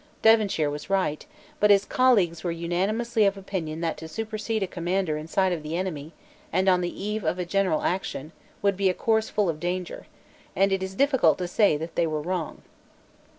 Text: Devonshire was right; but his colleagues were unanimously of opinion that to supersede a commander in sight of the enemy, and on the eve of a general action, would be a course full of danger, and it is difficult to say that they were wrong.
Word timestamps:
Devonshire 0.23 0.67
was 0.71 0.89
right; 0.89 1.27
but 1.59 1.69
his 1.69 1.85
colleagues 1.85 2.43
were 2.43 2.49
unanimously 2.49 3.23
of 3.23 3.37
opinion 3.37 3.81
that 3.81 3.97
to 3.97 4.07
supersede 4.07 4.63
a 4.63 4.67
commander 4.67 5.15
in 5.15 5.27
sight 5.27 5.53
of 5.53 5.61
the 5.61 5.77
enemy, 5.77 6.11
and 6.51 6.67
on 6.67 6.81
the 6.81 6.99
eve 7.03 7.23
of 7.23 7.37
a 7.37 7.45
general 7.45 7.83
action, 7.83 8.31
would 8.63 8.75
be 8.75 8.89
a 8.89 8.95
course 8.95 9.29
full 9.29 9.47
of 9.47 9.59
danger, 9.59 10.07
and 10.55 10.71
it 10.71 10.81
is 10.81 10.95
difficult 10.95 11.37
to 11.37 11.47
say 11.47 11.77
that 11.77 11.93
they 11.93 12.07
were 12.07 12.19
wrong. 12.23 12.63